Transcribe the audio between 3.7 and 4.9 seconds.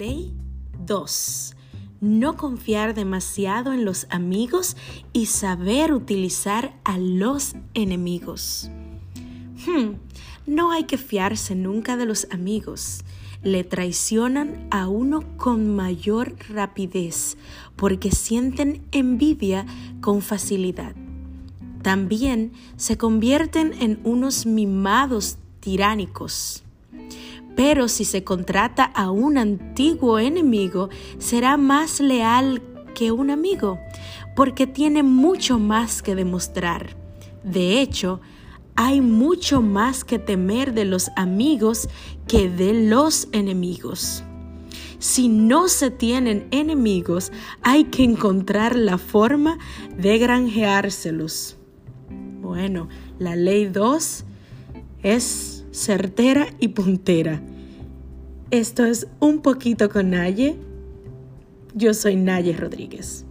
en los amigos